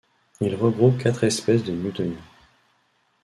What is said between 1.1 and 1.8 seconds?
espèces de